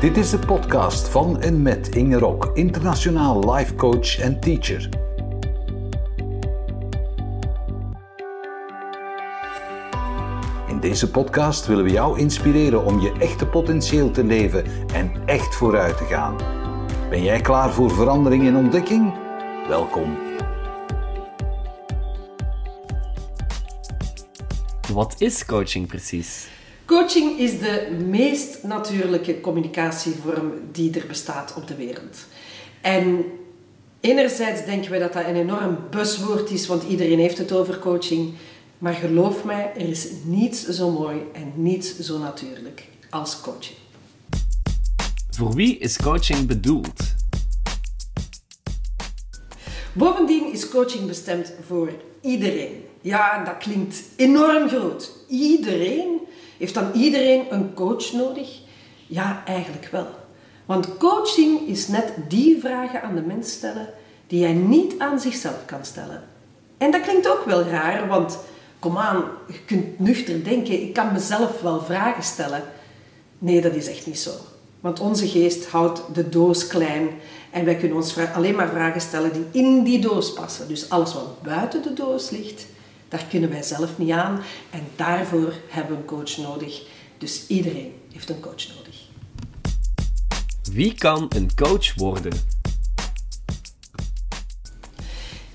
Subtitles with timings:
[0.00, 4.88] Dit is de podcast van en met Inge Rok, internationaal life coach en teacher.
[10.68, 14.64] In deze podcast willen we jou inspireren om je echte potentieel te leven
[14.94, 16.36] en echt vooruit te gaan.
[17.10, 19.14] Ben jij klaar voor verandering en ontdekking?
[19.68, 20.18] Welkom.
[24.92, 26.59] Wat is coaching precies?
[26.90, 32.18] Coaching is de meest natuurlijke communicatievorm die er bestaat op de wereld.
[32.80, 33.24] En
[34.00, 38.34] enerzijds denken we dat dat een enorm buswoord is, want iedereen heeft het over coaching.
[38.78, 43.78] Maar geloof mij, er is niets zo mooi en niets zo natuurlijk als coaching.
[45.30, 47.14] Voor wie is coaching bedoeld?
[49.92, 52.84] Bovendien is coaching bestemd voor iedereen.
[53.00, 55.12] Ja, dat klinkt enorm groot.
[55.28, 56.19] Iedereen
[56.60, 58.58] heeft dan iedereen een coach nodig?
[59.06, 60.06] Ja, eigenlijk wel.
[60.66, 63.88] Want coaching is net die vragen aan de mens stellen
[64.26, 66.22] die hij niet aan zichzelf kan stellen.
[66.78, 68.38] En dat klinkt ook wel raar, want
[68.78, 72.62] kom aan, je kunt nuchter denken, ik kan mezelf wel vragen stellen.
[73.38, 74.30] Nee, dat is echt niet zo.
[74.80, 77.08] Want onze geest houdt de doos klein
[77.50, 80.68] en wij kunnen ons alleen maar vragen stellen die in die doos passen.
[80.68, 82.66] Dus alles wat buiten de doos ligt,
[83.10, 86.82] daar kunnen wij zelf niet aan en daarvoor hebben we een coach nodig.
[87.18, 88.94] Dus iedereen heeft een coach nodig.
[90.72, 92.32] Wie kan een coach worden?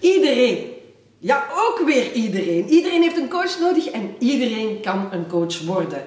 [0.00, 0.66] Iedereen.
[1.18, 2.68] Ja, ook weer iedereen.
[2.68, 6.06] Iedereen heeft een coach nodig en iedereen kan een coach worden.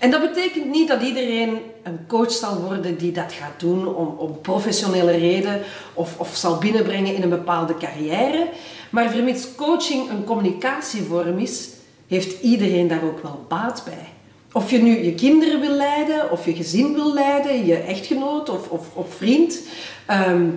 [0.00, 4.14] En dat betekent niet dat iedereen een coach zal worden die dat gaat doen om,
[4.18, 5.62] om professionele reden
[5.94, 8.48] of, of zal binnenbrengen in een bepaalde carrière.
[8.90, 11.68] Maar vermits coaching een communicatievorm is,
[12.08, 14.08] heeft iedereen daar ook wel baat bij.
[14.52, 18.68] Of je nu je kinderen wil leiden, of je gezin wil leiden, je echtgenoot of,
[18.94, 19.60] of, vriend,
[20.06, 20.48] ehm,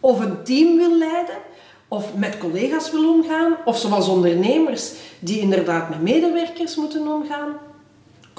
[0.00, 1.36] of een team wil leiden,
[1.88, 7.69] of met collega's wil omgaan, of zoals ondernemers die inderdaad met medewerkers moeten omgaan.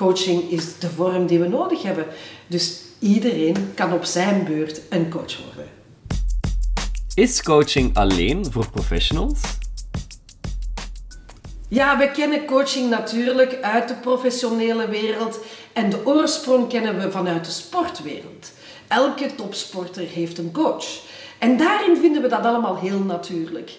[0.02, 2.06] Coaching is de vorm die we nodig hebben.
[2.48, 5.72] Dus iedereen kan op zijn beurt een coach worden.
[7.14, 9.40] Is coaching alleen voor professionals?
[11.68, 15.40] Ja, we kennen coaching natuurlijk uit de professionele wereld
[15.74, 18.52] en de oorsprong kennen we vanuit de sportwereld.
[18.88, 20.86] Elke topsporter heeft een coach.
[21.40, 23.72] En daarin vinden we dat allemaal heel natuurlijk.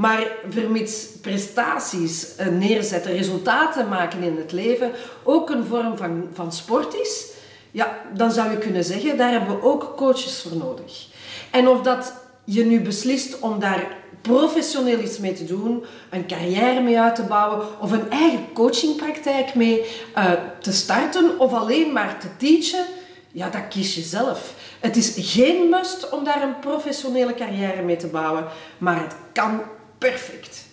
[0.00, 4.90] Maar vermits prestaties eh, neerzetten, resultaten maken in het leven
[5.22, 7.26] ook een vorm van, van sport is,
[7.70, 11.06] ja, dan zou je kunnen zeggen, daar hebben we ook coaches voor nodig.
[11.50, 16.80] En of dat je nu beslist om daar professioneel iets mee te doen, een carrière
[16.80, 19.84] mee uit te bouwen of een eigen coachingpraktijk mee
[20.16, 22.84] uh, te starten of alleen maar te teachen,
[23.32, 24.54] ja, dat kies je zelf.
[24.80, 28.44] Het is geen must om daar een professionele carrière mee te bouwen,
[28.78, 29.60] maar het kan
[30.00, 30.66] perfect.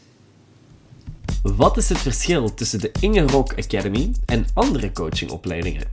[1.42, 5.84] Wat is het verschil tussen de Inge Rock Academy en andere coachingopleidingen?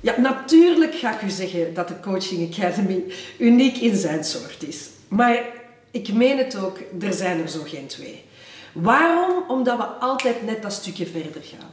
[0.00, 3.02] Ja, natuurlijk ga ik u zeggen dat de Coaching Academy
[3.38, 4.88] uniek in zijn soort is.
[5.08, 5.42] Maar
[5.90, 8.24] ik meen het ook, er zijn er zo geen twee.
[8.72, 9.44] Waarom?
[9.48, 11.70] Omdat we altijd net dat stukje verder gaan.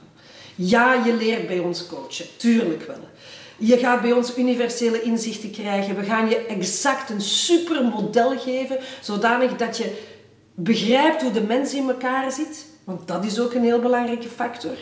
[0.55, 3.09] Ja, je leert bij ons coachen, tuurlijk wel.
[3.57, 5.95] Je gaat bij ons universele inzichten krijgen.
[5.95, 10.12] We gaan je exact een super model geven, zodanig dat je
[10.53, 12.65] begrijpt hoe de mens in elkaar zit.
[12.83, 14.75] Want dat is ook een heel belangrijke factor.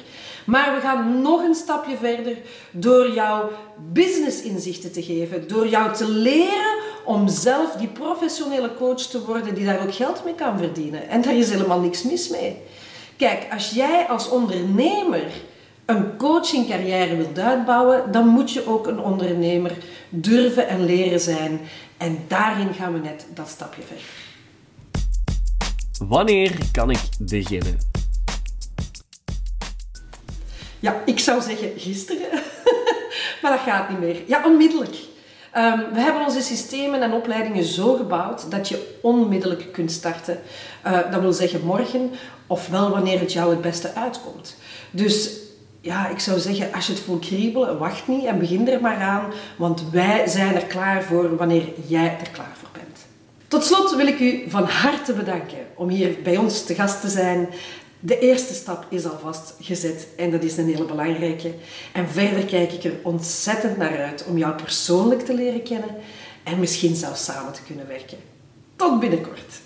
[0.46, 2.38] Maar we gaan nog een stapje verder
[2.72, 3.52] door jou
[3.94, 5.48] business-inzichten te geven.
[5.48, 10.24] Door jou te leren om zelf die professionele coach te worden die daar ook geld
[10.26, 11.10] mee kan verdienen.
[11.10, 12.58] En daar is helemaal niks mis mee.
[13.18, 15.24] Kijk, als jij als ondernemer
[15.86, 19.78] een coachingcarrière wilt uitbouwen, dan moet je ook een ondernemer
[20.10, 21.62] durven en leren zijn.
[21.98, 24.31] En daarin gaan we net dat stapje verder.
[26.08, 27.78] Wanneer kan ik beginnen?
[30.80, 32.30] Ja, ik zou zeggen gisteren,
[33.42, 34.22] maar dat gaat niet meer.
[34.28, 34.96] Ja, onmiddellijk.
[35.58, 40.40] Um, we hebben onze systemen en opleidingen zo gebouwd dat je onmiddellijk kunt starten.
[40.86, 42.12] Uh, dat wil zeggen morgen,
[42.48, 44.56] ofwel wanneer het jou het beste uitkomt.
[44.92, 45.40] Dus
[45.82, 48.98] ja, ik zou zeggen, als je het voelt kriebelen, wacht niet en begin er maar
[48.98, 52.71] aan, want wij zijn er klaar voor wanneer jij er klaar voor.
[53.52, 57.10] Tot slot wil ik u van harte bedanken om hier bij ons te gast te
[57.10, 57.50] zijn.
[58.00, 61.54] De eerste stap is alvast gezet en dat is een hele belangrijke.
[61.94, 65.96] En verder kijk ik er ontzettend naar uit om jou persoonlijk te leren kennen
[66.44, 68.18] en misschien zelfs samen te kunnen werken.
[68.76, 69.62] Tot binnenkort.